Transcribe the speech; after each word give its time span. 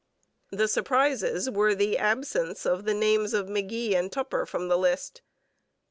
The 0.49 0.67
surprises 0.67 1.47
were 1.47 1.75
the 1.75 1.99
absence 1.99 2.65
of 2.65 2.85
the 2.85 2.93
names 2.95 3.35
of 3.35 3.45
McGee 3.45 3.93
and 3.93 4.11
Tupper 4.11 4.47
from 4.47 4.67
the 4.67 4.75
list. 4.79 5.21